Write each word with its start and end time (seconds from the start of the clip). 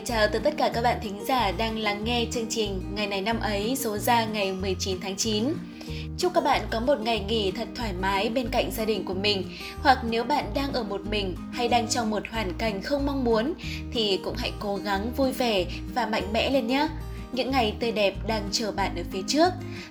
lời 0.00 0.06
chào 0.06 0.28
tới 0.28 0.40
tất 0.44 0.54
cả 0.56 0.70
các 0.74 0.82
bạn 0.82 0.98
thính 1.02 1.24
giả 1.28 1.52
đang 1.58 1.78
lắng 1.78 2.04
nghe 2.04 2.26
chương 2.30 2.46
trình 2.50 2.82
Ngày 2.94 3.06
này 3.06 3.20
năm 3.20 3.40
ấy, 3.40 3.76
số 3.76 3.98
ra 3.98 4.24
ngày 4.24 4.52
19 4.52 5.00
tháng 5.00 5.16
9. 5.16 5.44
Chúc 6.18 6.34
các 6.34 6.44
bạn 6.44 6.60
có 6.70 6.80
một 6.80 7.00
ngày 7.00 7.24
nghỉ 7.28 7.50
thật 7.50 7.68
thoải 7.74 7.92
mái 8.00 8.28
bên 8.28 8.48
cạnh 8.48 8.70
gia 8.70 8.84
đình 8.84 9.04
của 9.04 9.14
mình 9.14 9.44
Hoặc 9.82 9.98
nếu 10.10 10.24
bạn 10.24 10.44
đang 10.54 10.72
ở 10.72 10.82
một 10.82 11.00
mình 11.10 11.36
hay 11.52 11.68
đang 11.68 11.88
trong 11.88 12.10
một 12.10 12.22
hoàn 12.30 12.52
cảnh 12.58 12.82
không 12.82 13.06
mong 13.06 13.24
muốn 13.24 13.54
Thì 13.92 14.20
cũng 14.24 14.34
hãy 14.38 14.52
cố 14.60 14.76
gắng 14.76 15.12
vui 15.16 15.32
vẻ 15.32 15.66
và 15.94 16.06
mạnh 16.06 16.32
mẽ 16.32 16.50
lên 16.50 16.66
nhé 16.66 16.88
những 17.32 17.50
ngày 17.50 17.74
tươi 17.80 17.92
đẹp 17.92 18.14
đang 18.26 18.48
chờ 18.52 18.72
bạn 18.72 18.96
ở 18.96 19.02
phía 19.12 19.22
trước. 19.28 19.48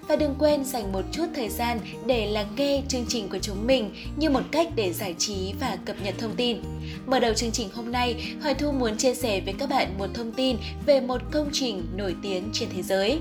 Và 0.07 0.15
đừng 0.15 0.35
quên 0.39 0.65
dành 0.65 0.91
một 0.91 1.05
chút 1.11 1.25
thời 1.35 1.49
gian 1.49 1.79
để 2.05 2.27
lắng 2.27 2.47
nghe 2.55 2.81
chương 2.87 3.05
trình 3.07 3.29
của 3.29 3.39
chúng 3.39 3.67
mình 3.67 3.93
như 4.17 4.29
một 4.29 4.43
cách 4.51 4.67
để 4.75 4.93
giải 4.93 5.15
trí 5.17 5.53
và 5.59 5.77
cập 5.85 5.95
nhật 6.03 6.15
thông 6.17 6.35
tin. 6.35 6.57
Mở 7.05 7.19
đầu 7.19 7.33
chương 7.33 7.51
trình 7.51 7.69
hôm 7.73 7.91
nay, 7.91 8.35
Hoài 8.41 8.53
Thu 8.53 8.71
muốn 8.71 8.97
chia 8.97 9.15
sẻ 9.15 9.41
với 9.45 9.53
các 9.59 9.69
bạn 9.69 9.97
một 9.97 10.07
thông 10.13 10.31
tin 10.31 10.57
về 10.85 11.01
một 11.01 11.21
công 11.31 11.49
trình 11.53 11.85
nổi 11.95 12.15
tiếng 12.21 12.49
trên 12.53 12.69
thế 12.75 12.81
giới. 12.81 13.19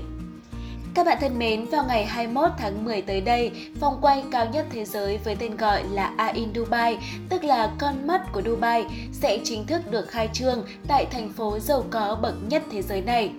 Các 0.93 1.05
bạn 1.05 1.17
thân 1.21 1.39
mến, 1.39 1.65
vào 1.65 1.83
ngày 1.83 2.05
21 2.05 2.51
tháng 2.57 2.85
10 2.85 3.01
tới 3.01 3.21
đây, 3.21 3.51
vòng 3.79 3.97
quay 4.01 4.23
cao 4.31 4.45
nhất 4.45 4.65
thế 4.71 4.85
giới 4.85 5.17
với 5.17 5.35
tên 5.35 5.57
gọi 5.57 5.83
là 5.91 6.13
Ain 6.17 6.49
Dubai, 6.55 6.97
tức 7.29 7.43
là 7.43 7.71
con 7.79 8.07
mắt 8.07 8.21
của 8.33 8.41
Dubai, 8.41 8.85
sẽ 9.11 9.39
chính 9.43 9.65
thức 9.65 9.91
được 9.91 10.09
khai 10.09 10.29
trương 10.33 10.63
tại 10.87 11.05
thành 11.05 11.29
phố 11.29 11.59
giàu 11.59 11.83
có 11.89 12.17
bậc 12.21 12.35
nhất 12.47 12.63
thế 12.71 12.81
giới 12.81 13.01
này. 13.01 13.31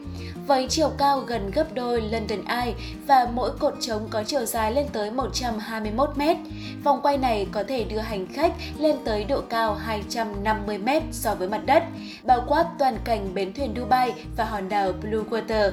Với 0.46 0.66
chiều 0.68 0.90
cao 0.98 1.20
gần 1.20 1.50
gấp 1.50 1.74
đôi 1.74 2.00
London 2.00 2.44
Eye 2.44 2.74
và 3.06 3.28
mỗi 3.34 3.50
cột 3.58 3.74
trống 3.80 4.08
có 4.10 4.24
chiều 4.24 4.44
dài 4.44 4.72
lên 4.72 4.86
tới 4.92 5.10
121 5.10 6.10
m, 6.16 6.22
vòng 6.84 7.00
quay 7.02 7.18
này 7.18 7.46
có 7.52 7.62
thể 7.68 7.84
đưa 7.84 7.98
hành 7.98 8.26
khách 8.32 8.52
lên 8.78 8.96
tới 9.04 9.24
độ 9.24 9.40
cao 9.48 9.74
250 9.74 10.78
m 10.78 10.88
so 11.12 11.34
với 11.34 11.48
mặt 11.48 11.60
đất, 11.66 11.82
bao 12.24 12.44
quát 12.46 12.66
toàn 12.78 12.98
cảnh 13.04 13.34
bến 13.34 13.52
thuyền 13.52 13.74
Dubai 13.76 14.12
và 14.36 14.44
hòn 14.44 14.68
đảo 14.68 14.92
Blue 15.02 15.24
Water. 15.30 15.70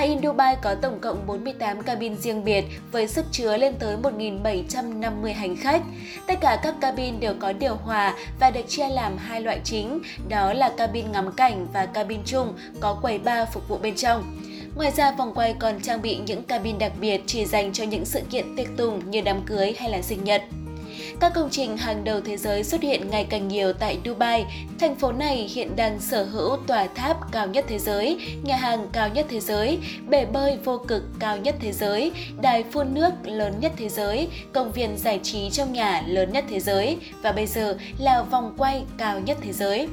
Ain 0.00 0.22
Dubai 0.22 0.56
có 0.62 0.74
tổng 0.74 0.98
cộng 1.00 1.26
48 1.26 1.82
cabin 1.82 2.16
riêng 2.16 2.44
biệt 2.44 2.64
với 2.92 3.08
sức 3.08 3.24
chứa 3.32 3.56
lên 3.56 3.74
tới 3.78 3.96
1.750 3.96 5.34
hành 5.34 5.56
khách. 5.56 5.82
Tất 6.26 6.34
cả 6.40 6.60
các 6.62 6.74
cabin 6.80 7.20
đều 7.20 7.34
có 7.40 7.52
điều 7.52 7.74
hòa 7.74 8.14
và 8.40 8.50
được 8.50 8.68
chia 8.68 8.88
làm 8.88 9.16
hai 9.16 9.40
loại 9.40 9.60
chính, 9.64 10.00
đó 10.28 10.52
là 10.52 10.68
cabin 10.68 11.12
ngắm 11.12 11.32
cảnh 11.32 11.66
và 11.72 11.86
cabin 11.86 12.20
chung 12.24 12.54
có 12.80 12.98
quầy 13.02 13.18
bar 13.18 13.48
phục 13.52 13.68
vụ 13.68 13.78
bên 13.78 13.94
trong. 13.94 14.40
Ngoài 14.76 14.90
ra, 14.96 15.12
vòng 15.12 15.32
quay 15.34 15.54
còn 15.58 15.80
trang 15.80 16.02
bị 16.02 16.16
những 16.16 16.42
cabin 16.42 16.78
đặc 16.78 16.92
biệt 17.00 17.20
chỉ 17.26 17.44
dành 17.44 17.72
cho 17.72 17.84
những 17.84 18.04
sự 18.04 18.20
kiện 18.30 18.56
tiệc 18.56 18.76
tùng 18.76 19.10
như 19.10 19.20
đám 19.20 19.42
cưới 19.46 19.74
hay 19.78 19.90
là 19.90 20.02
sinh 20.02 20.24
nhật. 20.24 20.42
Các 21.20 21.32
công 21.34 21.50
trình 21.50 21.76
hàng 21.76 22.04
đầu 22.04 22.20
thế 22.20 22.36
giới 22.36 22.64
xuất 22.64 22.82
hiện 22.82 23.10
ngày 23.10 23.26
càng 23.30 23.48
nhiều 23.48 23.72
tại 23.72 23.98
Dubai. 24.04 24.46
Thành 24.78 24.96
phố 24.96 25.12
này 25.12 25.50
hiện 25.54 25.76
đang 25.76 26.00
sở 26.00 26.24
hữu 26.24 26.56
tòa 26.66 26.86
tháp 26.94 27.32
cao 27.32 27.46
nhất 27.46 27.64
thế 27.68 27.78
giới, 27.78 28.18
nhà 28.42 28.56
hàng 28.56 28.86
cao 28.92 29.08
nhất 29.08 29.26
thế 29.28 29.40
giới, 29.40 29.78
bể 30.08 30.24
bơi 30.24 30.58
vô 30.64 30.78
cực 30.78 31.02
cao 31.18 31.36
nhất 31.36 31.54
thế 31.60 31.72
giới, 31.72 32.12
đài 32.42 32.64
phun 32.72 32.94
nước 32.94 33.10
lớn 33.24 33.54
nhất 33.60 33.72
thế 33.76 33.88
giới, 33.88 34.28
công 34.52 34.72
viên 34.72 34.96
giải 34.96 35.20
trí 35.22 35.50
trong 35.50 35.72
nhà 35.72 36.02
lớn 36.06 36.32
nhất 36.32 36.44
thế 36.50 36.60
giới 36.60 36.96
và 37.22 37.32
bây 37.32 37.46
giờ 37.46 37.76
là 37.98 38.22
vòng 38.22 38.54
quay 38.58 38.82
cao 38.98 39.20
nhất 39.20 39.38
thế 39.42 39.52
giới. 39.52 39.88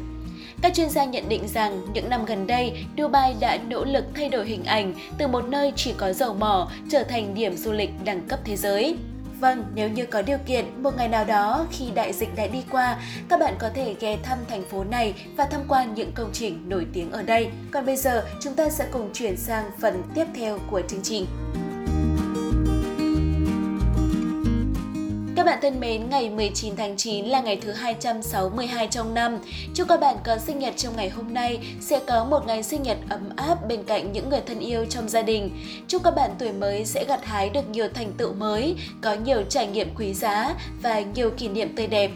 Các 0.61 0.73
chuyên 0.73 0.89
gia 0.89 1.05
nhận 1.05 1.29
định 1.29 1.47
rằng 1.47 1.81
những 1.93 2.09
năm 2.09 2.25
gần 2.25 2.47
đây, 2.47 2.85
Dubai 2.97 3.35
đã 3.39 3.57
nỗ 3.67 3.85
lực 3.85 4.05
thay 4.15 4.29
đổi 4.29 4.47
hình 4.47 4.63
ảnh 4.63 4.93
từ 5.17 5.27
một 5.27 5.45
nơi 5.47 5.73
chỉ 5.75 5.93
có 5.97 6.13
dầu 6.13 6.33
mỏ 6.33 6.71
trở 6.89 7.03
thành 7.03 7.33
điểm 7.33 7.57
du 7.57 7.71
lịch 7.71 7.89
đẳng 8.05 8.27
cấp 8.27 8.39
thế 8.43 8.55
giới. 8.55 8.95
Vâng, 9.39 9.65
nếu 9.75 9.89
như 9.89 10.05
có 10.05 10.21
điều 10.21 10.37
kiện, 10.45 10.83
một 10.83 10.97
ngày 10.97 11.07
nào 11.07 11.25
đó 11.25 11.65
khi 11.71 11.85
đại 11.95 12.13
dịch 12.13 12.35
đã 12.35 12.47
đi 12.47 12.63
qua, 12.71 12.99
các 13.29 13.39
bạn 13.39 13.55
có 13.59 13.69
thể 13.73 13.95
ghé 13.99 14.17
thăm 14.23 14.37
thành 14.49 14.63
phố 14.71 14.83
này 14.83 15.13
và 15.37 15.45
tham 15.45 15.61
quan 15.67 15.93
những 15.93 16.11
công 16.15 16.29
trình 16.33 16.69
nổi 16.69 16.87
tiếng 16.93 17.11
ở 17.11 17.23
đây. 17.23 17.49
Còn 17.71 17.85
bây 17.85 17.97
giờ, 17.97 18.25
chúng 18.41 18.53
ta 18.53 18.69
sẽ 18.69 18.87
cùng 18.91 19.09
chuyển 19.13 19.37
sang 19.37 19.71
phần 19.81 20.03
tiếp 20.15 20.25
theo 20.35 20.59
của 20.71 20.81
chương 20.87 21.03
trình. 21.03 21.25
Bạn 25.47 25.59
thân 25.61 25.79
mến, 25.79 26.09
ngày 26.09 26.29
19 26.29 26.75
tháng 26.75 26.97
9 26.97 27.25
là 27.25 27.41
ngày 27.41 27.57
thứ 27.61 27.71
262 27.71 28.87
trong 28.87 29.13
năm. 29.13 29.37
Chúc 29.73 29.87
các 29.87 29.99
bạn 29.99 30.15
có 30.25 30.37
sinh 30.37 30.59
nhật 30.59 30.73
trong 30.77 30.95
ngày 30.95 31.09
hôm 31.09 31.33
nay 31.33 31.59
sẽ 31.81 31.99
có 32.07 32.23
một 32.23 32.47
ngày 32.47 32.63
sinh 32.63 32.83
nhật 32.83 32.97
ấm 33.09 33.29
áp 33.35 33.67
bên 33.67 33.83
cạnh 33.83 34.11
những 34.11 34.29
người 34.29 34.41
thân 34.45 34.59
yêu 34.59 34.85
trong 34.89 35.09
gia 35.09 35.21
đình. 35.21 35.51
Chúc 35.87 36.03
các 36.03 36.15
bạn 36.15 36.31
tuổi 36.39 36.51
mới 36.51 36.85
sẽ 36.85 37.05
gặt 37.05 37.25
hái 37.25 37.49
được 37.49 37.69
nhiều 37.69 37.87
thành 37.93 38.11
tựu 38.17 38.33
mới, 38.33 38.75
có 39.01 39.13
nhiều 39.13 39.43
trải 39.49 39.67
nghiệm 39.67 39.95
quý 39.95 40.13
giá 40.13 40.53
và 40.83 40.99
nhiều 40.99 41.29
kỷ 41.29 41.47
niệm 41.47 41.75
tươi 41.75 41.87
đẹp. 41.87 42.11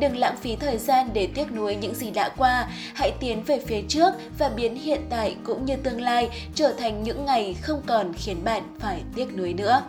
Đừng 0.00 0.16
lãng 0.16 0.36
phí 0.36 0.56
thời 0.56 0.78
gian 0.78 1.10
để 1.12 1.28
tiếc 1.34 1.52
nuối 1.52 1.76
những 1.76 1.94
gì 1.94 2.10
đã 2.10 2.28
qua, 2.28 2.68
hãy 2.94 3.12
tiến 3.20 3.42
về 3.42 3.60
phía 3.66 3.82
trước 3.88 4.14
và 4.38 4.48
biến 4.48 4.74
hiện 4.74 5.00
tại 5.10 5.36
cũng 5.44 5.64
như 5.64 5.76
tương 5.76 6.00
lai 6.00 6.28
trở 6.54 6.72
thành 6.72 7.02
những 7.02 7.24
ngày 7.24 7.56
không 7.62 7.82
còn 7.86 8.12
khiến 8.16 8.44
bạn 8.44 8.62
phải 8.80 9.00
tiếc 9.14 9.36
nuối 9.36 9.52
nữa. 9.52 9.82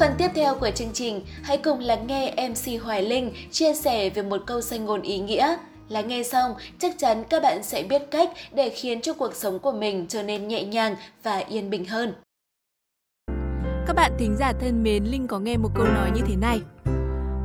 Phần 0.00 0.12
tiếp 0.18 0.28
theo 0.34 0.54
của 0.54 0.70
chương 0.74 0.92
trình, 0.92 1.24
hãy 1.42 1.58
cùng 1.58 1.78
lắng 1.78 2.06
nghe 2.06 2.34
MC 2.48 2.82
Hoài 2.82 3.02
Linh 3.02 3.32
chia 3.50 3.74
sẻ 3.74 4.10
về 4.10 4.22
một 4.22 4.42
câu 4.46 4.60
danh 4.60 4.84
ngôn 4.84 5.02
ý 5.02 5.18
nghĩa. 5.18 5.56
Lắng 5.88 6.08
nghe 6.08 6.22
xong, 6.22 6.52
chắc 6.78 6.94
chắn 6.98 7.24
các 7.30 7.42
bạn 7.42 7.62
sẽ 7.62 7.82
biết 7.82 8.02
cách 8.10 8.30
để 8.54 8.70
khiến 8.70 9.00
cho 9.00 9.14
cuộc 9.14 9.34
sống 9.34 9.58
của 9.58 9.72
mình 9.72 10.06
trở 10.08 10.22
nên 10.22 10.48
nhẹ 10.48 10.64
nhàng 10.64 10.96
và 11.22 11.38
yên 11.38 11.70
bình 11.70 11.84
hơn. 11.84 12.14
Các 13.86 13.96
bạn 13.96 14.12
thính 14.18 14.36
giả 14.38 14.52
thân 14.60 14.82
mến, 14.82 15.04
Linh 15.04 15.26
có 15.26 15.38
nghe 15.38 15.56
một 15.56 15.70
câu 15.74 15.86
nói 15.86 16.10
như 16.14 16.22
thế 16.26 16.36
này. 16.36 16.60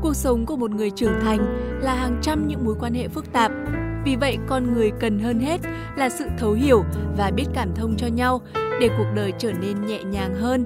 Cuộc 0.01 0.16
sống 0.16 0.45
của 0.45 0.55
một 0.55 0.72
người 0.72 0.89
trưởng 0.89 1.19
thành 1.22 1.39
là 1.81 1.95
hàng 1.95 2.19
trăm 2.22 2.47
những 2.47 2.66
mối 2.66 2.75
quan 2.79 2.93
hệ 2.93 3.07
phức 3.07 3.33
tạp. 3.33 3.51
Vì 4.05 4.16
vậy, 4.16 4.37
con 4.47 4.73
người 4.73 4.91
cần 4.99 5.19
hơn 5.19 5.39
hết 5.39 5.57
là 5.97 6.09
sự 6.09 6.25
thấu 6.37 6.53
hiểu 6.53 6.83
và 7.17 7.31
biết 7.35 7.45
cảm 7.53 7.75
thông 7.75 7.97
cho 7.97 8.07
nhau 8.07 8.41
để 8.81 8.89
cuộc 8.97 9.07
đời 9.16 9.33
trở 9.39 9.51
nên 9.51 9.85
nhẹ 9.85 10.03
nhàng 10.03 10.35
hơn, 10.35 10.66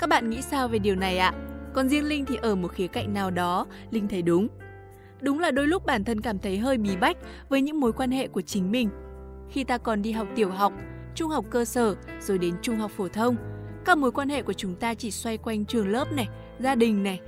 các 0.00 0.08
bạn 0.08 0.30
nghĩ 0.30 0.42
sao 0.42 0.68
về 0.68 0.78
điều 0.78 0.96
này 0.96 1.18
ạ? 1.18 1.32
Còn 1.72 1.88
riêng 1.88 2.04
Linh 2.04 2.24
thì 2.24 2.36
ở 2.36 2.54
một 2.54 2.72
khía 2.72 2.86
cạnh 2.86 3.14
nào 3.14 3.30
đó, 3.30 3.66
Linh 3.90 4.08
thấy 4.08 4.22
đúng. 4.22 4.48
Đúng 5.20 5.38
là 5.38 5.50
đôi 5.50 5.66
lúc 5.66 5.86
bản 5.86 6.04
thân 6.04 6.20
cảm 6.20 6.38
thấy 6.38 6.58
hơi 6.58 6.78
bí 6.78 6.96
bách 6.96 7.16
với 7.48 7.62
những 7.62 7.80
mối 7.80 7.92
quan 7.92 8.10
hệ 8.10 8.28
của 8.28 8.40
chính 8.40 8.70
mình. 8.70 8.88
Khi 9.50 9.64
ta 9.64 9.78
còn 9.78 10.02
đi 10.02 10.12
học 10.12 10.28
tiểu 10.34 10.50
học, 10.50 10.72
trung 11.14 11.30
học 11.30 11.44
cơ 11.50 11.64
sở 11.64 11.94
rồi 12.20 12.38
đến 12.38 12.54
trung 12.62 12.76
học 12.76 12.90
phổ 12.96 13.08
thông, 13.08 13.36
các 13.84 13.98
mối 13.98 14.12
quan 14.12 14.28
hệ 14.28 14.42
của 14.42 14.52
chúng 14.52 14.74
ta 14.74 14.94
chỉ 14.94 15.10
xoay 15.10 15.36
quanh 15.36 15.64
trường 15.64 15.88
lớp 15.88 16.12
này, 16.12 16.28
gia 16.58 16.74
đình 16.74 17.02
này. 17.02 17.20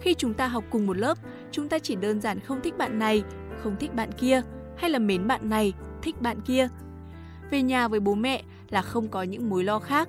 Khi 0.00 0.14
chúng 0.14 0.34
ta 0.34 0.46
học 0.46 0.64
cùng 0.70 0.86
một 0.86 0.96
lớp, 0.96 1.18
chúng 1.50 1.68
ta 1.68 1.78
chỉ 1.78 1.96
đơn 1.96 2.20
giản 2.20 2.40
không 2.40 2.60
thích 2.62 2.78
bạn 2.78 2.98
này, 2.98 3.22
không 3.62 3.76
thích 3.80 3.94
bạn 3.94 4.12
kia, 4.12 4.42
hay 4.76 4.90
là 4.90 4.98
mến 4.98 5.26
bạn 5.26 5.48
này, 5.48 5.72
thích 6.02 6.20
bạn 6.20 6.40
kia. 6.40 6.68
Về 7.50 7.62
nhà 7.62 7.88
với 7.88 8.00
bố 8.00 8.14
mẹ 8.14 8.42
là 8.68 8.82
không 8.82 9.08
có 9.08 9.22
những 9.22 9.50
mối 9.50 9.64
lo 9.64 9.78
khác. 9.78 10.08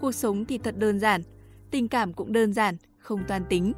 Cuộc 0.00 0.12
sống 0.12 0.44
thì 0.44 0.58
thật 0.58 0.78
đơn 0.78 0.98
giản, 0.98 1.22
tình 1.76 1.88
cảm 1.88 2.12
cũng 2.12 2.32
đơn 2.32 2.52
giản, 2.52 2.76
không 2.98 3.24
toan 3.28 3.44
tính. 3.44 3.72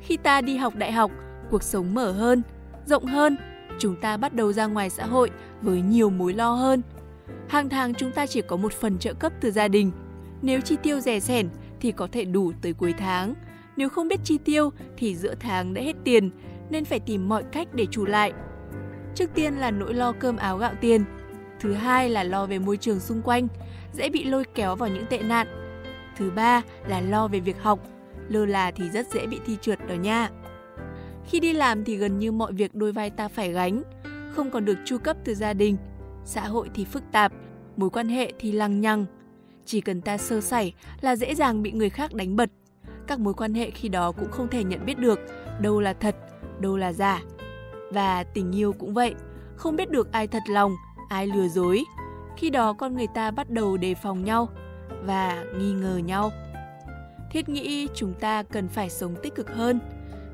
Khi 0.00 0.16
ta 0.16 0.40
đi 0.40 0.56
học 0.56 0.76
đại 0.76 0.92
học, 0.92 1.10
cuộc 1.50 1.62
sống 1.62 1.94
mở 1.94 2.12
hơn, 2.12 2.42
rộng 2.86 3.04
hơn, 3.04 3.36
chúng 3.78 3.96
ta 4.00 4.16
bắt 4.16 4.34
đầu 4.34 4.52
ra 4.52 4.66
ngoài 4.66 4.90
xã 4.90 5.06
hội 5.06 5.30
với 5.62 5.80
nhiều 5.80 6.10
mối 6.10 6.32
lo 6.32 6.52
hơn. 6.52 6.82
Hàng 7.48 7.68
tháng 7.68 7.94
chúng 7.94 8.12
ta 8.12 8.26
chỉ 8.26 8.42
có 8.42 8.56
một 8.56 8.72
phần 8.72 8.98
trợ 8.98 9.14
cấp 9.14 9.32
từ 9.40 9.50
gia 9.50 9.68
đình. 9.68 9.90
Nếu 10.42 10.60
chi 10.60 10.76
tiêu 10.82 11.00
rẻ 11.00 11.20
sẻn 11.20 11.48
thì 11.80 11.92
có 11.92 12.08
thể 12.12 12.24
đủ 12.24 12.52
tới 12.62 12.72
cuối 12.72 12.94
tháng. 12.98 13.34
Nếu 13.76 13.88
không 13.88 14.08
biết 14.08 14.20
chi 14.24 14.38
tiêu 14.38 14.70
thì 14.96 15.16
giữa 15.16 15.34
tháng 15.40 15.74
đã 15.74 15.82
hết 15.82 15.96
tiền 16.04 16.30
nên 16.70 16.84
phải 16.84 17.00
tìm 17.00 17.28
mọi 17.28 17.44
cách 17.52 17.68
để 17.72 17.86
trù 17.86 18.04
lại. 18.04 18.32
Trước 19.14 19.30
tiên 19.34 19.54
là 19.54 19.70
nỗi 19.70 19.94
lo 19.94 20.12
cơm 20.12 20.36
áo 20.36 20.58
gạo 20.58 20.72
tiền. 20.80 21.04
Thứ 21.60 21.72
hai 21.72 22.10
là 22.10 22.22
lo 22.22 22.46
về 22.46 22.58
môi 22.58 22.76
trường 22.76 23.00
xung 23.00 23.22
quanh, 23.22 23.48
dễ 23.92 24.08
bị 24.08 24.24
lôi 24.24 24.44
kéo 24.54 24.76
vào 24.76 24.88
những 24.88 25.06
tệ 25.10 25.18
nạn 25.18 25.63
Thứ 26.16 26.30
ba 26.30 26.62
là 26.86 27.00
lo 27.00 27.28
về 27.28 27.40
việc 27.40 27.62
học, 27.62 27.80
lơ 28.28 28.46
là 28.46 28.70
thì 28.70 28.88
rất 28.88 29.12
dễ 29.12 29.26
bị 29.26 29.40
thi 29.46 29.56
trượt 29.60 29.86
đó 29.88 29.94
nha. 29.94 30.30
Khi 31.26 31.40
đi 31.40 31.52
làm 31.52 31.84
thì 31.84 31.96
gần 31.96 32.18
như 32.18 32.32
mọi 32.32 32.52
việc 32.52 32.74
đôi 32.74 32.92
vai 32.92 33.10
ta 33.10 33.28
phải 33.28 33.52
gánh, 33.52 33.82
không 34.30 34.50
còn 34.50 34.64
được 34.64 34.78
chu 34.84 34.98
cấp 34.98 35.16
từ 35.24 35.34
gia 35.34 35.52
đình. 35.52 35.76
Xã 36.24 36.40
hội 36.40 36.70
thì 36.74 36.84
phức 36.84 37.02
tạp, 37.12 37.32
mối 37.76 37.90
quan 37.90 38.08
hệ 38.08 38.32
thì 38.38 38.52
lằng 38.52 38.80
nhằng. 38.80 39.06
Chỉ 39.64 39.80
cần 39.80 40.00
ta 40.00 40.18
sơ 40.18 40.40
sẩy 40.40 40.72
là 41.00 41.16
dễ 41.16 41.34
dàng 41.34 41.62
bị 41.62 41.72
người 41.72 41.90
khác 41.90 42.14
đánh 42.14 42.36
bật. 42.36 42.50
Các 43.06 43.20
mối 43.20 43.34
quan 43.34 43.54
hệ 43.54 43.70
khi 43.70 43.88
đó 43.88 44.12
cũng 44.12 44.30
không 44.30 44.48
thể 44.48 44.64
nhận 44.64 44.86
biết 44.86 44.98
được 44.98 45.20
đâu 45.60 45.80
là 45.80 45.92
thật, 45.92 46.16
đâu 46.60 46.76
là 46.76 46.92
giả. 46.92 47.22
Và 47.92 48.24
tình 48.24 48.52
yêu 48.52 48.72
cũng 48.72 48.94
vậy, 48.94 49.14
không 49.56 49.76
biết 49.76 49.90
được 49.90 50.12
ai 50.12 50.26
thật 50.26 50.42
lòng, 50.48 50.72
ai 51.08 51.26
lừa 51.26 51.48
dối. 51.48 51.84
Khi 52.36 52.50
đó 52.50 52.72
con 52.72 52.94
người 52.94 53.06
ta 53.14 53.30
bắt 53.30 53.50
đầu 53.50 53.76
đề 53.76 53.94
phòng 53.94 54.24
nhau, 54.24 54.48
và 55.06 55.44
nghi 55.58 55.72
ngờ 55.72 55.96
nhau. 55.96 56.32
Thiết 57.30 57.48
nghĩ 57.48 57.88
chúng 57.94 58.14
ta 58.14 58.42
cần 58.42 58.68
phải 58.68 58.90
sống 58.90 59.14
tích 59.22 59.34
cực 59.34 59.50
hơn. 59.50 59.80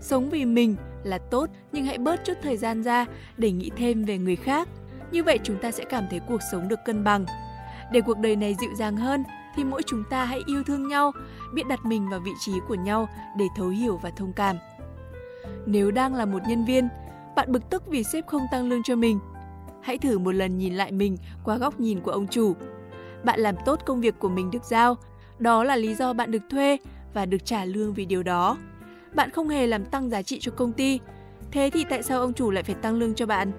Sống 0.01 0.31
vì 0.31 0.45
mình 0.45 0.77
là 1.05 1.19
tốt 1.19 1.51
nhưng 1.73 1.85
hãy 1.85 1.99
bớt 1.99 2.25
chút 2.25 2.35
thời 2.43 2.57
gian 2.57 2.83
ra 2.83 3.07
để 3.37 3.53
nghĩ 3.53 3.71
thêm 3.77 4.05
về 4.05 4.19
người 4.19 4.37
khác. 4.37 4.69
Như 5.13 5.25
vậy 5.25 5.39
chúng 5.43 5.57
ta 5.59 5.71
sẽ 5.71 5.85
cảm 5.85 6.05
thấy 6.11 6.21
cuộc 6.21 6.41
sống 6.53 6.69
được 6.69 6.79
cân 6.85 7.05
bằng. 7.05 7.25
Để 7.93 8.01
cuộc 8.01 8.19
đời 8.19 8.37
này 8.37 8.57
dịu 8.61 8.71
dàng 8.79 8.97
hơn 8.97 9.25
thì 9.57 9.65
mỗi 9.65 9.83
chúng 9.87 10.05
ta 10.11 10.25
hãy 10.25 10.41
yêu 10.47 10.63
thương 10.67 10.89
nhau, 10.89 11.13
biết 11.55 11.63
đặt 11.69 11.85
mình 11.85 12.09
vào 12.11 12.21
vị 12.21 12.33
trí 12.41 12.53
của 12.69 12.75
nhau 12.75 13.09
để 13.39 13.45
thấu 13.57 13.69
hiểu 13.69 13.97
và 13.97 14.11
thông 14.11 14.33
cảm. 14.33 14.57
Nếu 15.67 15.91
đang 15.91 16.15
là 16.15 16.25
một 16.25 16.43
nhân 16.49 16.65
viên, 16.65 16.89
bạn 17.37 17.53
bực 17.53 17.71
tức 17.71 17.87
vì 17.87 18.05
sếp 18.05 18.27
không 18.27 18.43
tăng 18.53 18.69
lương 18.69 18.83
cho 18.83 18.97
mình, 18.97 19.19
hãy 19.83 19.99
thử 19.99 20.19
một 20.19 20.35
lần 20.35 20.59
nhìn 20.59 20.75
lại 20.75 20.93
mình 20.93 21.17
qua 21.45 21.57
góc 21.57 21.81
nhìn 21.81 22.01
của 22.01 22.11
ông 22.11 22.27
chủ. 22.27 22.55
Bạn 23.25 23.41
làm 23.41 23.55
tốt 23.65 23.81
công 23.87 24.01
việc 24.01 24.15
của 24.19 24.29
mình 24.29 24.51
được 24.51 24.65
giao, 24.65 24.97
đó 25.39 25.65
là 25.65 25.77
lý 25.77 25.95
do 25.95 26.13
bạn 26.13 26.31
được 26.31 26.43
thuê 26.51 26.79
và 27.15 27.27
được 27.27 27.45
trả 27.45 27.65
lương 27.65 27.95
vì 27.95 28.05
điều 28.05 28.23
đó. 28.23 28.57
Bạn 29.15 29.31
không 29.31 29.49
hề 29.49 29.67
làm 29.67 29.85
tăng 29.85 30.11
giá 30.11 30.23
trị 30.23 30.39
cho 30.41 30.53
công 30.53 30.73
ty, 30.73 31.01
thế 31.53 31.71
thì 31.73 31.85
tại 31.85 32.03
sao 32.03 32.21
ông 32.21 32.33
chủ 32.33 32.51
lại 32.51 32.63
phải 32.63 32.75
tăng 32.75 32.95
lương 32.95 33.15
cho 33.15 33.27
bạn? 33.27 33.53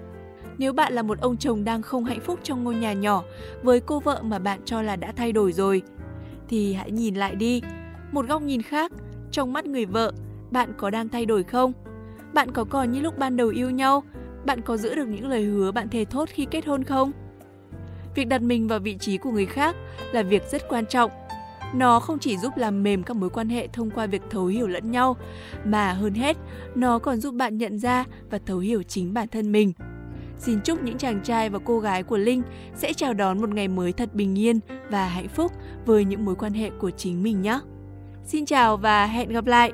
Nếu 0.58 0.72
bạn 0.72 0.92
là 0.92 1.02
một 1.02 1.20
ông 1.20 1.36
chồng 1.36 1.64
đang 1.64 1.82
không 1.82 2.04
hạnh 2.04 2.20
phúc 2.20 2.40
trong 2.42 2.64
ngôi 2.64 2.74
nhà 2.74 2.92
nhỏ 2.92 3.22
với 3.62 3.80
cô 3.80 4.00
vợ 4.00 4.22
mà 4.22 4.38
bạn 4.38 4.60
cho 4.64 4.82
là 4.82 4.96
đã 4.96 5.12
thay 5.16 5.32
đổi 5.32 5.52
rồi, 5.52 5.82
thì 6.48 6.72
hãy 6.72 6.90
nhìn 6.90 7.14
lại 7.14 7.34
đi. 7.34 7.62
Một 8.12 8.28
góc 8.28 8.42
nhìn 8.42 8.62
khác, 8.62 8.92
trong 9.30 9.52
mắt 9.52 9.66
người 9.66 9.84
vợ, 9.84 10.12
bạn 10.50 10.72
có 10.76 10.90
đang 10.90 11.08
thay 11.08 11.26
đổi 11.26 11.42
không? 11.42 11.72
Bạn 12.32 12.50
có 12.50 12.64
còn 12.64 12.92
như 12.92 13.00
lúc 13.00 13.18
ban 13.18 13.36
đầu 13.36 13.48
yêu 13.48 13.70
nhau? 13.70 14.02
Bạn 14.44 14.60
có 14.60 14.76
giữ 14.76 14.94
được 14.94 15.08
những 15.08 15.28
lời 15.28 15.42
hứa 15.42 15.72
bạn 15.72 15.88
thề 15.88 16.04
thốt 16.04 16.28
khi 16.28 16.46
kết 16.50 16.66
hôn 16.66 16.84
không? 16.84 17.12
Việc 18.14 18.24
đặt 18.24 18.42
mình 18.42 18.68
vào 18.68 18.78
vị 18.78 18.96
trí 19.00 19.18
của 19.18 19.30
người 19.30 19.46
khác 19.46 19.76
là 20.12 20.22
việc 20.22 20.42
rất 20.50 20.68
quan 20.68 20.86
trọng. 20.86 21.10
Nó 21.74 22.00
không 22.00 22.18
chỉ 22.18 22.38
giúp 22.38 22.56
làm 22.56 22.82
mềm 22.82 23.02
các 23.02 23.16
mối 23.16 23.30
quan 23.30 23.48
hệ 23.48 23.68
thông 23.72 23.90
qua 23.90 24.06
việc 24.06 24.22
thấu 24.30 24.46
hiểu 24.46 24.66
lẫn 24.66 24.90
nhau, 24.90 25.16
mà 25.64 25.92
hơn 25.92 26.14
hết, 26.14 26.36
nó 26.74 26.98
còn 26.98 27.20
giúp 27.20 27.34
bạn 27.34 27.58
nhận 27.58 27.78
ra 27.78 28.04
và 28.30 28.38
thấu 28.46 28.58
hiểu 28.58 28.82
chính 28.82 29.14
bản 29.14 29.28
thân 29.28 29.52
mình. 29.52 29.72
Xin 30.38 30.60
chúc 30.60 30.82
những 30.82 30.98
chàng 30.98 31.20
trai 31.24 31.50
và 31.50 31.58
cô 31.64 31.80
gái 31.80 32.02
của 32.02 32.16
Linh 32.16 32.42
sẽ 32.74 32.92
chào 32.92 33.14
đón 33.14 33.40
một 33.40 33.48
ngày 33.48 33.68
mới 33.68 33.92
thật 33.92 34.14
bình 34.14 34.38
yên 34.38 34.60
và 34.90 35.06
hạnh 35.08 35.28
phúc 35.28 35.52
với 35.86 36.04
những 36.04 36.24
mối 36.24 36.34
quan 36.34 36.52
hệ 36.52 36.70
của 36.70 36.90
chính 36.90 37.22
mình 37.22 37.42
nhé. 37.42 37.58
Xin 38.24 38.46
chào 38.46 38.76
và 38.76 39.06
hẹn 39.06 39.28
gặp 39.28 39.46
lại! 39.46 39.72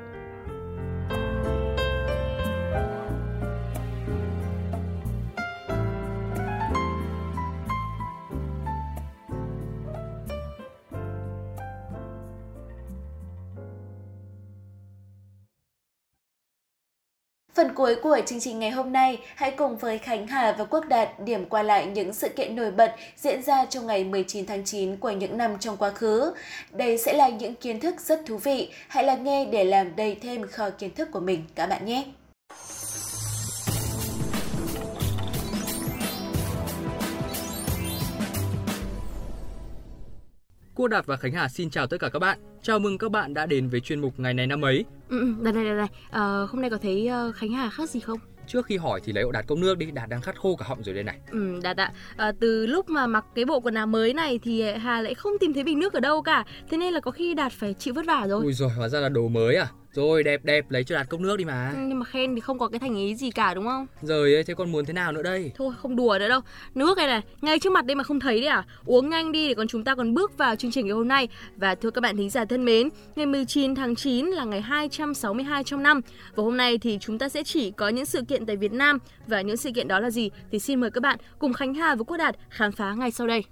Phần 17.58 17.74
cuối 17.74 17.94
của 18.02 18.18
chương 18.26 18.40
trình 18.40 18.58
ngày 18.58 18.70
hôm 18.70 18.92
nay, 18.92 19.18
hãy 19.34 19.50
cùng 19.50 19.76
với 19.76 19.98
Khánh 19.98 20.26
Hà 20.26 20.52
và 20.58 20.64
Quốc 20.64 20.84
Đạt 20.88 21.20
điểm 21.20 21.44
qua 21.44 21.62
lại 21.62 21.86
những 21.86 22.12
sự 22.12 22.28
kiện 22.28 22.56
nổi 22.56 22.70
bật 22.70 22.94
diễn 23.16 23.42
ra 23.42 23.64
trong 23.64 23.86
ngày 23.86 24.04
19 24.04 24.46
tháng 24.46 24.64
9 24.64 24.96
của 24.96 25.10
những 25.10 25.38
năm 25.38 25.56
trong 25.60 25.76
quá 25.76 25.90
khứ. 25.90 26.32
Đây 26.72 26.98
sẽ 26.98 27.12
là 27.12 27.28
những 27.28 27.54
kiến 27.54 27.80
thức 27.80 28.00
rất 28.00 28.20
thú 28.26 28.36
vị, 28.36 28.72
hãy 28.88 29.04
lắng 29.04 29.24
nghe 29.24 29.44
để 29.44 29.64
làm 29.64 29.96
đầy 29.96 30.14
thêm 30.14 30.46
kho 30.46 30.70
kiến 30.70 30.94
thức 30.94 31.08
của 31.12 31.20
mình 31.20 31.44
các 31.54 31.66
bạn 31.66 31.86
nhé. 31.86 32.04
Cô 40.78 40.88
Đạt 40.88 41.06
và 41.06 41.16
Khánh 41.16 41.32
Hà 41.32 41.48
xin 41.48 41.70
chào 41.70 41.86
tất 41.86 41.96
cả 42.00 42.08
các 42.08 42.18
bạn. 42.18 42.38
Chào 42.62 42.78
mừng 42.78 42.98
các 42.98 43.10
bạn 43.10 43.34
đã 43.34 43.46
đến 43.46 43.68
với 43.68 43.80
chuyên 43.80 44.00
mục 44.00 44.14
ngày 44.16 44.34
này 44.34 44.46
năm 44.46 44.64
ấy. 44.64 44.84
Ừ, 45.08 45.34
đây 45.40 45.52
đây 45.52 45.64
đây, 45.64 45.76
đây. 45.76 45.86
À, 46.10 46.22
hôm 46.48 46.60
nay 46.60 46.70
có 46.70 46.78
thấy 46.82 47.10
uh, 47.28 47.34
Khánh 47.34 47.52
Hà 47.52 47.70
khác 47.70 47.90
gì 47.90 48.00
không? 48.00 48.18
Trước 48.46 48.66
khi 48.66 48.76
hỏi 48.76 49.00
thì 49.04 49.12
lấy 49.12 49.24
ổ 49.24 49.32
Đạt 49.32 49.46
cốc 49.46 49.58
nước 49.58 49.78
đi, 49.78 49.90
Đạt 49.90 50.08
đang 50.08 50.20
khát 50.20 50.40
khô 50.40 50.56
cả 50.56 50.64
họng 50.68 50.82
rồi 50.82 50.94
đây 50.94 51.04
này. 51.04 51.18
Ừ, 51.30 51.60
Đạt 51.62 51.76
ạ. 51.76 51.92
À, 52.16 52.32
từ 52.40 52.66
lúc 52.66 52.90
mà 52.90 53.06
mặc 53.06 53.24
cái 53.34 53.44
bộ 53.44 53.60
quần 53.60 53.74
áo 53.74 53.86
mới 53.86 54.14
này 54.14 54.38
thì 54.42 54.62
Hà 54.62 55.00
lại 55.00 55.14
không 55.14 55.32
tìm 55.40 55.54
thấy 55.54 55.64
bình 55.64 55.78
nước 55.78 55.92
ở 55.92 56.00
đâu 56.00 56.22
cả. 56.22 56.44
Thế 56.70 56.76
nên 56.76 56.94
là 56.94 57.00
có 57.00 57.10
khi 57.10 57.34
Đạt 57.34 57.52
phải 57.52 57.74
chịu 57.74 57.94
vất 57.94 58.06
vả 58.06 58.26
rồi. 58.28 58.44
Ui 58.44 58.52
rồi, 58.52 58.70
hóa 58.70 58.88
ra 58.88 59.00
là 59.00 59.08
đồ 59.08 59.28
mới 59.28 59.56
à? 59.56 59.66
Rồi 59.92 60.22
đẹp 60.22 60.44
đẹp 60.44 60.70
lấy 60.70 60.84
cho 60.84 60.94
Đạt 60.94 61.08
cốc 61.08 61.20
nước 61.20 61.36
đi 61.36 61.44
mà. 61.44 61.70
Ừ, 61.74 61.78
Nhưng 61.88 61.98
mà 61.98 62.04
khen 62.04 62.34
thì 62.34 62.40
không 62.40 62.58
có 62.58 62.68
cái 62.68 62.78
thành 62.78 62.96
ý 62.96 63.14
gì 63.14 63.30
cả 63.30 63.54
đúng 63.54 63.64
không? 63.64 63.86
Rồi 64.02 64.34
ấy, 64.34 64.44
thế 64.44 64.54
còn 64.54 64.72
muốn 64.72 64.84
thế 64.84 64.92
nào 64.92 65.12
nữa 65.12 65.22
đây? 65.22 65.52
Thôi 65.56 65.72
không 65.78 65.96
đùa 65.96 66.16
nữa 66.20 66.28
đâu. 66.28 66.40
Nước 66.74 66.98
này 66.98 67.06
này 67.06 67.22
ngay 67.40 67.58
trước 67.58 67.72
mặt 67.72 67.86
đây 67.86 67.94
mà 67.94 68.04
không 68.04 68.20
thấy 68.20 68.40
đấy 68.40 68.48
à? 68.48 68.64
Uống 68.84 69.10
nhanh 69.10 69.32
đi 69.32 69.48
để 69.48 69.54
còn 69.54 69.68
chúng 69.68 69.84
ta 69.84 69.94
còn 69.94 70.14
bước 70.14 70.38
vào 70.38 70.56
chương 70.56 70.70
trình 70.70 70.86
ngày 70.86 70.94
hôm 70.94 71.08
nay. 71.08 71.28
Và 71.56 71.74
thưa 71.74 71.90
các 71.90 72.00
bạn 72.00 72.16
thính 72.16 72.30
giả 72.30 72.44
thân 72.44 72.64
mến 72.64 72.88
Ngày 73.16 73.26
19 73.26 73.74
tháng 73.74 73.94
9 73.94 74.26
là 74.26 74.44
ngày 74.44 74.60
262 74.60 75.64
trong 75.64 75.82
năm. 75.82 76.00
Và 76.34 76.42
hôm 76.44 76.56
nay 76.56 76.78
thì 76.78 76.98
chúng 77.00 77.18
ta 77.18 77.28
sẽ 77.28 77.42
chỉ 77.44 77.70
có 77.70 77.88
những 77.88 78.06
sự 78.06 78.22
kiện 78.28 78.46
tại 78.46 78.56
Việt 78.56 78.72
Nam. 78.72 78.98
Và 79.26 79.40
những 79.40 79.56
sự 79.56 79.70
kiện 79.74 79.88
đó 79.88 80.00
là 80.00 80.10
gì? 80.10 80.30
Thì 80.50 80.58
xin 80.58 80.80
mời 80.80 80.90
các 80.90 81.00
bạn 81.00 81.18
cùng 81.38 81.52
Khánh 81.52 81.74
Hà 81.74 81.94
và 81.94 82.04
Quốc 82.04 82.16
Đạt 82.16 82.36
khám 82.50 82.72
phá 82.72 82.94
ngay 82.94 83.10
sau 83.10 83.26
đây. 83.26 83.44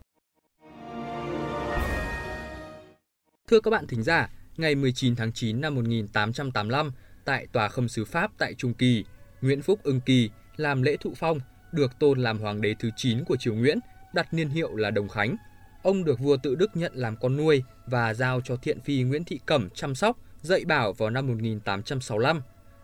Thưa 3.49 3.61
các 3.61 3.71
bạn 3.71 3.87
thính 3.87 4.03
giả, 4.03 4.29
ngày 4.57 4.75
19 4.75 5.17
tháng 5.17 5.33
9 5.33 5.61
năm 5.61 5.75
1885 5.75 6.93
tại 7.25 7.47
Tòa 7.53 7.69
Khâm 7.69 7.89
sứ 7.89 8.05
Pháp 8.05 8.31
tại 8.39 8.55
Trung 8.55 8.75
Kỳ, 8.75 9.05
Nguyễn 9.41 9.63
Phúc 9.63 9.81
Ưng 9.83 10.01
Kỳ 10.01 10.31
làm 10.57 10.83
lễ 10.83 10.97
thụ 11.01 11.13
phong, 11.17 11.41
được 11.73 11.99
tôn 11.99 12.19
làm 12.19 12.39
hoàng 12.39 12.61
đế 12.61 12.75
thứ 12.79 12.91
9 12.97 13.25
của 13.25 13.37
triều 13.37 13.55
Nguyễn, 13.55 13.79
đặt 14.15 14.35
niên 14.35 14.49
hiệu 14.49 14.77
là 14.77 14.91
Đồng 14.91 15.09
Khánh. 15.09 15.37
Ông 15.83 16.05
được 16.05 16.19
vua 16.19 16.37
tự 16.37 16.55
Đức 16.55 16.77
nhận 16.77 16.93
làm 16.95 17.17
con 17.17 17.37
nuôi 17.37 17.63
và 17.87 18.15
giao 18.15 18.41
cho 18.41 18.57
thiện 18.57 18.81
phi 18.81 19.03
Nguyễn 19.03 19.25
Thị 19.25 19.41
Cẩm 19.47 19.69
chăm 19.75 19.95
sóc, 19.95 20.17
dạy 20.43 20.65
bảo 20.65 20.93
vào 20.93 21.11
năm 21.11 21.27
1865. 21.27 22.43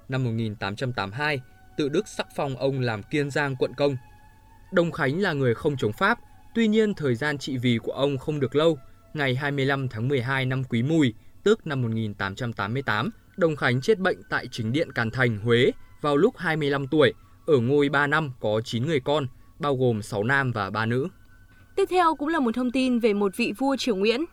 Năm 0.09 0.25
1882, 0.25 1.41
tự 1.77 1.89
Đức 1.89 2.09
sắc 2.09 2.27
phong 2.37 2.57
ông 2.57 2.81
làm 2.81 3.03
Kiên 3.03 3.31
Giang 3.31 3.57
quận 3.57 3.75
công. 3.75 3.97
Đồng 4.73 4.93
Khánh 4.93 5.21
là 5.21 5.33
người 5.33 5.55
không 5.55 5.77
chống 5.77 5.93
Pháp, 5.93 6.19
tuy 6.55 6.69
nhiên 6.69 6.95
thời 6.95 7.15
gian 7.15 7.39
trị 7.39 7.57
vì 7.57 7.79
của 7.79 7.93
ông 7.93 8.19
không 8.19 8.41
được 8.41 8.57
lâu. 8.57 8.79
Ngày 9.15 9.35
25 9.35 9.89
tháng 9.89 10.09
12 10.09 10.45
năm 10.47 10.65
Quý 10.65 10.83
Mùi, 10.83 11.15
tức 11.45 11.67
năm 11.67 11.83
1888, 11.83 13.11
Đồng 13.37 13.57
Khánh 13.57 13.81
chết 13.81 13.99
bệnh 13.99 14.23
tại 14.29 14.49
chính 14.51 14.73
điện 14.73 14.93
Càn 14.93 15.11
Thành, 15.11 15.39
Huế 15.39 15.71
vào 16.01 16.17
lúc 16.17 16.37
25 16.37 16.87
tuổi, 16.87 17.15
ở 17.47 17.59
ngôi 17.59 17.89
3 17.89 18.07
năm 18.07 18.33
có 18.41 18.61
9 18.65 18.87
người 18.87 19.01
con, 19.01 19.27
bao 19.59 19.77
gồm 19.77 20.03
6 20.03 20.25
nam 20.25 20.53
và 20.53 20.71
3 20.71 20.87
nữ. 20.87 21.09
Tiếp 21.77 21.85
theo 21.91 22.15
cũng 22.15 22.29
là 22.29 22.41
một 22.41 22.55
thông 22.55 22.71
tin 22.71 22.99
về 22.99 23.15
một 23.15 23.37
vị 23.37 23.53
vua 23.59 23.77
triều 23.77 23.97
Nguyễn. 23.97 24.25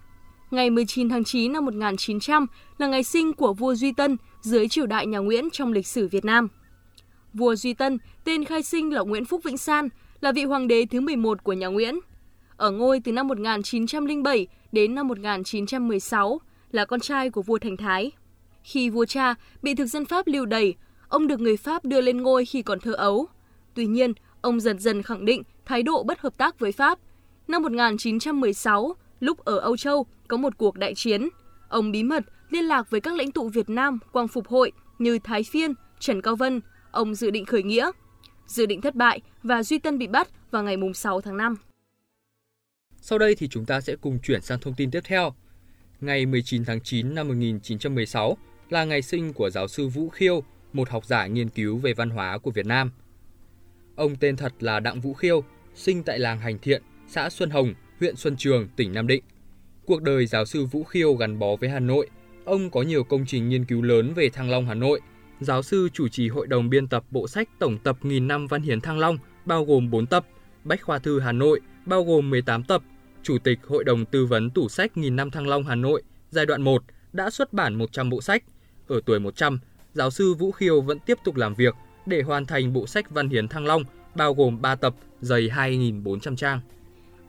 Ngày 0.51 0.69
19 0.69 1.09
tháng 1.09 1.23
9 1.23 1.53
năm 1.53 1.65
1900 1.65 2.45
là 2.77 2.87
ngày 2.87 3.03
sinh 3.03 3.33
của 3.33 3.53
vua 3.53 3.75
Duy 3.75 3.91
Tân 3.91 4.17
dưới 4.41 4.67
triều 4.67 4.85
đại 4.85 5.05
nhà 5.05 5.17
Nguyễn 5.17 5.49
trong 5.51 5.73
lịch 5.73 5.87
sử 5.87 6.07
Việt 6.07 6.25
Nam. 6.25 6.47
Vua 7.33 7.55
Duy 7.55 7.73
Tân, 7.73 7.97
tên 8.23 8.45
khai 8.45 8.63
sinh 8.63 8.93
là 8.93 9.01
Nguyễn 9.01 9.25
Phúc 9.25 9.41
Vĩnh 9.43 9.57
San, 9.57 9.89
là 10.21 10.31
vị 10.31 10.43
hoàng 10.43 10.67
đế 10.67 10.85
thứ 10.85 11.01
11 11.01 11.43
của 11.43 11.53
nhà 11.53 11.67
Nguyễn. 11.67 11.99
Ở 12.57 12.71
ngôi 12.71 12.99
từ 12.99 13.11
năm 13.11 13.27
1907 13.27 14.47
đến 14.71 14.95
năm 14.95 15.07
1916, 15.07 16.41
là 16.71 16.85
con 16.85 16.99
trai 16.99 17.29
của 17.29 17.41
vua 17.41 17.59
Thành 17.59 17.77
Thái. 17.77 18.11
Khi 18.63 18.89
vua 18.89 19.05
cha 19.05 19.35
bị 19.61 19.75
thực 19.75 19.85
dân 19.85 20.05
Pháp 20.05 20.27
lưu 20.27 20.45
đày, 20.45 20.73
ông 21.07 21.27
được 21.27 21.39
người 21.39 21.57
Pháp 21.57 21.85
đưa 21.85 22.01
lên 22.01 22.21
ngôi 22.21 22.45
khi 22.45 22.61
còn 22.61 22.79
thơ 22.79 22.93
ấu. 22.93 23.27
Tuy 23.73 23.85
nhiên, 23.85 24.13
ông 24.41 24.59
dần 24.59 24.79
dần 24.79 25.03
khẳng 25.03 25.25
định 25.25 25.43
thái 25.65 25.83
độ 25.83 26.03
bất 26.03 26.19
hợp 26.19 26.37
tác 26.37 26.59
với 26.59 26.71
Pháp. 26.71 26.99
Năm 27.47 27.61
1916, 27.61 28.95
lúc 29.19 29.45
ở 29.45 29.59
Âu 29.59 29.77
Châu 29.77 30.05
có 30.27 30.37
một 30.37 30.57
cuộc 30.57 30.77
đại 30.77 30.95
chiến, 30.95 31.29
ông 31.69 31.91
bí 31.91 32.03
mật 32.03 32.23
liên 32.49 32.65
lạc 32.65 32.89
với 32.89 33.01
các 33.01 33.15
lãnh 33.15 33.31
tụ 33.31 33.49
Việt 33.49 33.69
Nam 33.69 33.99
quang 34.11 34.27
phục 34.27 34.47
hội 34.47 34.71
như 34.99 35.19
Thái 35.19 35.43
Phiên, 35.43 35.73
Trần 35.99 36.21
Cao 36.21 36.35
Vân, 36.35 36.61
ông 36.91 37.15
dự 37.15 37.31
định 37.31 37.45
khởi 37.45 37.63
nghĩa. 37.63 37.91
Dự 38.47 38.65
định 38.65 38.81
thất 38.81 38.95
bại 38.95 39.21
và 39.43 39.63
Duy 39.63 39.79
Tân 39.79 39.97
bị 39.97 40.07
bắt 40.07 40.27
vào 40.51 40.63
ngày 40.63 40.75
6 40.93 41.21
tháng 41.21 41.37
5. 41.37 41.55
Sau 43.01 43.19
đây 43.19 43.35
thì 43.35 43.47
chúng 43.47 43.65
ta 43.65 43.81
sẽ 43.81 43.95
cùng 43.95 44.19
chuyển 44.23 44.41
sang 44.41 44.59
thông 44.59 44.73
tin 44.73 44.91
tiếp 44.91 45.01
theo 45.03 45.33
ngày 46.01 46.25
19 46.25 46.65
tháng 46.65 46.81
9 46.81 47.15
năm 47.15 47.27
1916 47.27 48.37
là 48.69 48.85
ngày 48.85 49.01
sinh 49.01 49.33
của 49.33 49.49
giáo 49.49 49.67
sư 49.67 49.87
Vũ 49.87 50.09
Khiêu, 50.09 50.43
một 50.73 50.89
học 50.89 51.05
giả 51.05 51.27
nghiên 51.27 51.49
cứu 51.49 51.77
về 51.77 51.93
văn 51.93 52.09
hóa 52.09 52.37
của 52.37 52.51
Việt 52.51 52.65
Nam. 52.65 52.91
Ông 53.95 54.15
tên 54.15 54.35
thật 54.35 54.53
là 54.59 54.79
Đặng 54.79 54.99
Vũ 54.99 55.13
Khiêu, 55.13 55.43
sinh 55.75 56.03
tại 56.03 56.19
làng 56.19 56.39
Hành 56.39 56.59
Thiện, 56.59 56.81
xã 57.07 57.29
Xuân 57.29 57.49
Hồng, 57.49 57.73
huyện 57.99 58.15
Xuân 58.15 58.35
Trường, 58.37 58.67
tỉnh 58.75 58.93
Nam 58.93 59.07
Định. 59.07 59.23
Cuộc 59.85 60.01
đời 60.01 60.25
giáo 60.25 60.45
sư 60.45 60.65
Vũ 60.65 60.83
Khiêu 60.83 61.13
gắn 61.13 61.39
bó 61.39 61.55
với 61.55 61.69
Hà 61.69 61.79
Nội. 61.79 62.09
Ông 62.45 62.69
có 62.69 62.81
nhiều 62.81 63.03
công 63.03 63.25
trình 63.25 63.49
nghiên 63.49 63.65
cứu 63.65 63.81
lớn 63.81 64.13
về 64.13 64.29
Thăng 64.29 64.49
Long 64.49 64.65
Hà 64.65 64.73
Nội. 64.73 65.01
Giáo 65.39 65.61
sư 65.61 65.89
chủ 65.93 66.07
trì 66.07 66.29
hội 66.29 66.47
đồng 66.47 66.69
biên 66.69 66.87
tập 66.87 67.03
bộ 67.11 67.27
sách 67.27 67.49
Tổng 67.59 67.77
tập 67.77 67.97
nghìn 68.01 68.27
năm 68.27 68.47
văn 68.47 68.61
hiến 68.61 68.81
Thăng 68.81 68.99
Long, 68.99 69.17
bao 69.45 69.65
gồm 69.65 69.89
4 69.89 70.05
tập, 70.05 70.25
Bách 70.63 70.81
khoa 70.81 70.99
thư 70.99 71.19
Hà 71.19 71.31
Nội, 71.31 71.61
bao 71.85 72.03
gồm 72.03 72.29
18 72.29 72.63
tập, 72.63 72.81
Chủ 73.23 73.37
tịch 73.43 73.59
Hội 73.67 73.83
đồng 73.83 74.05
Tư 74.05 74.25
vấn 74.25 74.49
Tủ 74.49 74.69
sách 74.69 74.97
Nghìn 74.97 75.15
năm 75.15 75.31
Thăng 75.31 75.47
Long 75.47 75.63
Hà 75.63 75.75
Nội 75.75 76.03
giai 76.29 76.45
đoạn 76.45 76.61
1 76.61 76.83
đã 77.13 77.29
xuất 77.29 77.53
bản 77.53 77.75
100 77.75 78.09
bộ 78.09 78.21
sách. 78.21 78.43
Ở 78.87 79.01
tuổi 79.05 79.19
100, 79.19 79.59
giáo 79.93 80.09
sư 80.09 80.33
Vũ 80.33 80.51
Khiêu 80.51 80.81
vẫn 80.81 80.99
tiếp 80.99 81.17
tục 81.23 81.35
làm 81.35 81.53
việc 81.53 81.75
để 82.05 82.21
hoàn 82.21 82.45
thành 82.45 82.73
bộ 82.73 82.87
sách 82.87 83.09
Văn 83.09 83.29
hiến 83.29 83.47
Thăng 83.47 83.65
Long 83.65 83.83
bao 84.15 84.33
gồm 84.33 84.61
3 84.61 84.75
tập 84.75 84.95
dày 85.21 85.41
2.400 85.41 86.35
trang. 86.35 86.59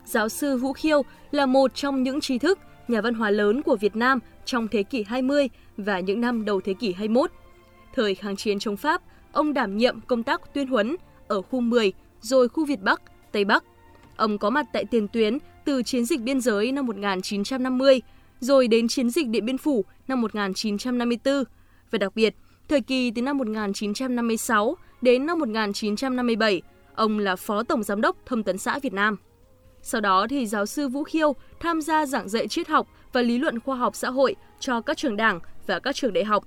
Giáo 0.05 0.29
sư 0.29 0.57
Vũ 0.57 0.73
Khiêu 0.73 1.01
là 1.31 1.45
một 1.45 1.75
trong 1.75 2.03
những 2.03 2.21
trí 2.21 2.37
thức, 2.37 2.59
nhà 2.87 3.01
văn 3.01 3.13
hóa 3.13 3.29
lớn 3.29 3.61
của 3.61 3.75
Việt 3.75 3.95
Nam 3.95 4.19
trong 4.45 4.67
thế 4.67 4.83
kỷ 4.83 5.03
20 5.03 5.49
và 5.77 5.99
những 5.99 6.21
năm 6.21 6.45
đầu 6.45 6.61
thế 6.61 6.73
kỷ 6.73 6.93
21. 6.93 7.31
Thời 7.95 8.15
kháng 8.15 8.35
chiến 8.35 8.59
chống 8.59 8.77
Pháp, 8.77 9.01
ông 9.31 9.53
đảm 9.53 9.77
nhiệm 9.77 10.01
công 10.01 10.23
tác 10.23 10.53
tuyên 10.53 10.67
huấn 10.67 10.95
ở 11.27 11.41
khu 11.41 11.59
10 11.59 11.93
rồi 12.21 12.49
khu 12.49 12.65
Việt 12.65 12.81
Bắc, 12.81 13.01
Tây 13.31 13.45
Bắc. 13.45 13.63
Ông 14.15 14.37
có 14.37 14.49
mặt 14.49 14.65
tại 14.73 14.85
tiền 14.85 15.07
tuyến 15.07 15.37
từ 15.65 15.83
chiến 15.83 16.05
dịch 16.05 16.21
biên 16.21 16.41
giới 16.41 16.71
năm 16.71 16.85
1950 16.85 18.01
rồi 18.39 18.67
đến 18.67 18.87
chiến 18.87 19.09
dịch 19.09 19.27
Điện 19.27 19.45
Biên 19.45 19.57
Phủ 19.57 19.85
năm 20.07 20.21
1954 20.21 21.43
và 21.91 21.97
đặc 21.97 22.15
biệt, 22.15 22.35
thời 22.69 22.81
kỳ 22.81 23.11
từ 23.11 23.21
năm 23.21 23.37
1956 23.37 24.75
đến 25.01 25.25
năm 25.25 25.39
1957, 25.39 26.61
ông 26.95 27.19
là 27.19 27.35
Phó 27.35 27.63
Tổng 27.63 27.83
Giám 27.83 28.01
đốc 28.01 28.17
Thông 28.25 28.43
tấn 28.43 28.57
xã 28.57 28.79
Việt 28.79 28.93
Nam. 28.93 29.17
Sau 29.81 30.01
đó 30.01 30.27
thì 30.29 30.45
giáo 30.45 30.65
sư 30.65 30.87
Vũ 30.87 31.03
Khiêu 31.03 31.35
tham 31.59 31.81
gia 31.81 32.05
giảng 32.05 32.29
dạy 32.29 32.47
triết 32.47 32.67
học 32.67 32.87
và 33.13 33.21
lý 33.21 33.37
luận 33.37 33.59
khoa 33.59 33.75
học 33.75 33.95
xã 33.95 34.09
hội 34.09 34.35
cho 34.59 34.81
các 34.81 34.97
trường 34.97 35.17
đảng 35.17 35.39
và 35.67 35.79
các 35.79 35.95
trường 35.95 36.13
đại 36.13 36.23
học. 36.23 36.43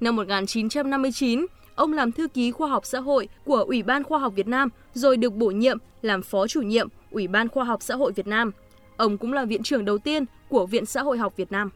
Năm 0.00 0.16
1959, 0.16 1.46
ông 1.74 1.92
làm 1.92 2.12
thư 2.12 2.28
ký 2.28 2.50
khoa 2.50 2.68
học 2.68 2.86
xã 2.86 3.00
hội 3.00 3.28
của 3.44 3.58
Ủy 3.58 3.82
ban 3.82 4.04
Khoa 4.04 4.18
học 4.18 4.32
Việt 4.36 4.46
Nam 4.46 4.68
rồi 4.94 5.16
được 5.16 5.34
bổ 5.34 5.46
nhiệm 5.46 5.78
làm 6.02 6.22
phó 6.22 6.46
chủ 6.46 6.62
nhiệm 6.62 6.88
Ủy 7.10 7.28
ban 7.28 7.48
Khoa 7.48 7.64
học 7.64 7.82
xã 7.82 7.94
hội 7.94 8.12
Việt 8.12 8.26
Nam. 8.26 8.50
Ông 8.96 9.18
cũng 9.18 9.32
là 9.32 9.44
viện 9.44 9.62
trưởng 9.62 9.84
đầu 9.84 9.98
tiên 9.98 10.24
của 10.48 10.66
Viện 10.66 10.86
Xã 10.86 11.02
hội 11.02 11.18
học 11.18 11.36
Việt 11.36 11.52
Nam. 11.52 11.70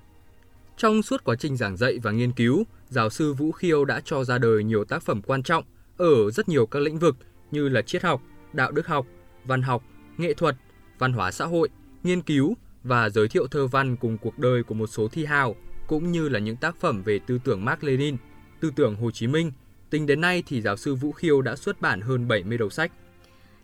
Trong 0.76 1.02
suốt 1.02 1.24
quá 1.24 1.36
trình 1.38 1.56
giảng 1.56 1.76
dạy 1.76 1.98
và 2.02 2.10
nghiên 2.10 2.32
cứu, 2.32 2.64
giáo 2.88 3.10
sư 3.10 3.32
Vũ 3.32 3.52
Khiêu 3.52 3.84
đã 3.84 4.00
cho 4.04 4.24
ra 4.24 4.38
đời 4.38 4.64
nhiều 4.64 4.84
tác 4.84 5.02
phẩm 5.02 5.22
quan 5.22 5.42
trọng 5.42 5.64
ở 5.96 6.30
rất 6.30 6.48
nhiều 6.48 6.66
các 6.66 6.82
lĩnh 6.82 6.98
vực 6.98 7.16
như 7.50 7.68
là 7.68 7.82
triết 7.82 8.02
học, 8.02 8.22
đạo 8.52 8.70
đức 8.70 8.86
học, 8.86 9.06
văn 9.44 9.62
học, 9.62 9.82
nghệ 10.16 10.34
thuật, 10.34 10.56
văn 10.98 11.12
hóa 11.12 11.30
xã 11.30 11.46
hội, 11.46 11.68
nghiên 12.02 12.22
cứu 12.22 12.56
và 12.82 13.08
giới 13.08 13.28
thiệu 13.28 13.46
thơ 13.46 13.66
văn 13.66 13.96
cùng 13.96 14.18
cuộc 14.18 14.38
đời 14.38 14.62
của 14.62 14.74
một 14.74 14.86
số 14.86 15.08
thi 15.08 15.24
hào, 15.24 15.56
cũng 15.86 16.12
như 16.12 16.28
là 16.28 16.38
những 16.38 16.56
tác 16.56 16.76
phẩm 16.80 17.02
về 17.02 17.18
tư 17.26 17.38
tưởng 17.44 17.64
Mark 17.64 17.84
Lenin, 17.84 18.16
tư 18.60 18.70
tưởng 18.76 18.96
Hồ 18.96 19.10
Chí 19.10 19.26
Minh. 19.26 19.52
Tính 19.90 20.06
đến 20.06 20.20
nay 20.20 20.42
thì 20.46 20.62
giáo 20.62 20.76
sư 20.76 20.94
Vũ 20.94 21.12
Khiêu 21.12 21.42
đã 21.42 21.56
xuất 21.56 21.80
bản 21.80 22.00
hơn 22.00 22.28
70 22.28 22.58
đầu 22.58 22.70
sách. 22.70 22.92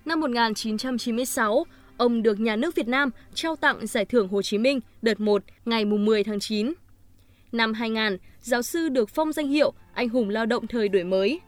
Năm 0.07 0.21
1996, 0.21 1.67
ông 1.97 2.23
được 2.23 2.41
nhà 2.41 2.57
nước 2.57 2.75
Việt 2.75 2.89
Nam 2.89 3.11
trao 3.35 3.57
tặng 3.57 3.87
Giải 3.87 4.05
thưởng 4.05 4.29
Hồ 4.29 4.43
Chí 4.43 4.59
Minh 4.59 4.81
đợt 5.03 5.21
1 5.21 5.43
ngày 5.65 5.85
10 5.85 6.25
tháng 6.25 6.41
9. 6.41 6.73
Năm 7.53 7.73
2000, 7.73 8.19
giáo 8.41 8.63
sư 8.63 8.89
được 8.89 9.11
phong 9.11 9.33
danh 9.33 9.49
hiệu 9.49 9.73
Anh 9.95 10.09
hùng 10.09 10.29
lao 10.29 10.47
động 10.47 10.67
thời 10.67 10.89
đổi 10.89 11.05
mới. 11.05 11.41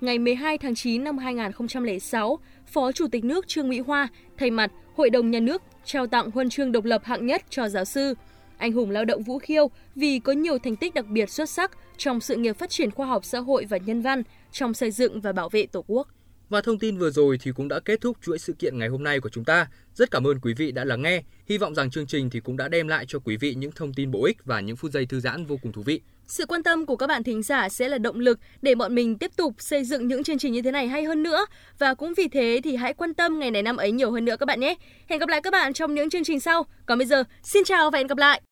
Ngày 0.00 0.18
12 0.18 0.58
tháng 0.58 0.74
9 0.74 1.04
năm 1.04 1.18
2006, 1.18 2.38
Phó 2.66 2.92
Chủ 2.92 3.08
tịch 3.08 3.24
nước 3.24 3.48
Trương 3.48 3.68
Mỹ 3.68 3.80
Hoa 3.80 4.08
thay 4.38 4.50
mặt 4.50 4.72
Hội 4.96 5.10
đồng 5.10 5.30
Nhà 5.30 5.40
nước 5.40 5.62
trao 5.84 6.06
tặng 6.06 6.30
huân 6.30 6.50
chương 6.50 6.72
độc 6.72 6.84
lập 6.84 7.04
hạng 7.04 7.26
nhất 7.26 7.42
cho 7.50 7.68
giáo 7.68 7.84
sư, 7.84 8.14
anh 8.58 8.72
hùng 8.72 8.90
lao 8.90 9.04
động 9.04 9.22
Vũ 9.22 9.38
Khiêu 9.38 9.70
vì 9.94 10.18
có 10.18 10.32
nhiều 10.32 10.58
thành 10.58 10.76
tích 10.76 10.94
đặc 10.94 11.06
biệt 11.06 11.30
xuất 11.30 11.50
sắc 11.50 11.70
trong 11.96 12.20
sự 12.20 12.36
nghiệp 12.36 12.58
phát 12.58 12.70
triển 12.70 12.90
khoa 12.90 13.06
học 13.06 13.24
xã 13.24 13.38
hội 13.38 13.64
và 13.68 13.78
nhân 13.86 14.02
văn 14.02 14.22
trong 14.52 14.74
xây 14.74 14.90
dựng 14.90 15.20
và 15.20 15.32
bảo 15.32 15.48
vệ 15.48 15.66
Tổ 15.66 15.84
quốc. 15.86 16.08
Và 16.48 16.60
thông 16.60 16.78
tin 16.78 16.98
vừa 16.98 17.10
rồi 17.10 17.38
thì 17.42 17.52
cũng 17.52 17.68
đã 17.68 17.80
kết 17.80 18.00
thúc 18.00 18.16
chuỗi 18.22 18.38
sự 18.38 18.52
kiện 18.52 18.78
ngày 18.78 18.88
hôm 18.88 19.02
nay 19.04 19.20
của 19.20 19.28
chúng 19.28 19.44
ta. 19.44 19.66
Rất 19.94 20.10
cảm 20.10 20.26
ơn 20.26 20.40
quý 20.40 20.54
vị 20.54 20.72
đã 20.72 20.84
lắng 20.84 21.02
nghe. 21.02 21.22
Hy 21.46 21.58
vọng 21.58 21.74
rằng 21.74 21.90
chương 21.90 22.06
trình 22.06 22.30
thì 22.30 22.40
cũng 22.40 22.56
đã 22.56 22.68
đem 22.68 22.88
lại 22.88 23.04
cho 23.08 23.18
quý 23.18 23.36
vị 23.36 23.54
những 23.54 23.72
thông 23.72 23.94
tin 23.94 24.10
bổ 24.10 24.24
ích 24.24 24.44
và 24.44 24.60
những 24.60 24.76
phút 24.76 24.92
giây 24.92 25.06
thư 25.06 25.20
giãn 25.20 25.44
vô 25.44 25.56
cùng 25.62 25.72
thú 25.72 25.82
vị. 25.82 26.00
Sự 26.26 26.46
quan 26.46 26.62
tâm 26.62 26.86
của 26.86 26.96
các 26.96 27.06
bạn 27.06 27.22
thính 27.22 27.42
giả 27.42 27.68
sẽ 27.68 27.88
là 27.88 27.98
động 27.98 28.20
lực 28.20 28.38
để 28.62 28.74
bọn 28.74 28.94
mình 28.94 29.18
tiếp 29.18 29.30
tục 29.36 29.54
xây 29.58 29.84
dựng 29.84 30.08
những 30.08 30.24
chương 30.24 30.38
trình 30.38 30.52
như 30.52 30.62
thế 30.62 30.70
này 30.70 30.88
hay 30.88 31.04
hơn 31.04 31.22
nữa. 31.22 31.46
Và 31.78 31.94
cũng 31.94 32.14
vì 32.16 32.28
thế 32.28 32.60
thì 32.64 32.76
hãy 32.76 32.94
quan 32.94 33.14
tâm 33.14 33.38
ngày 33.38 33.50
này 33.50 33.62
năm 33.62 33.76
ấy 33.76 33.92
nhiều 33.92 34.10
hơn 34.10 34.24
nữa 34.24 34.36
các 34.40 34.46
bạn 34.46 34.60
nhé. 34.60 34.74
Hẹn 35.06 35.18
gặp 35.18 35.28
lại 35.28 35.40
các 35.40 35.50
bạn 35.50 35.72
trong 35.72 35.94
những 35.94 36.10
chương 36.10 36.24
trình 36.24 36.40
sau. 36.40 36.66
Còn 36.86 36.98
bây 36.98 37.06
giờ, 37.06 37.24
xin 37.42 37.64
chào 37.64 37.90
và 37.90 37.98
hẹn 37.98 38.06
gặp 38.06 38.18
lại! 38.18 38.44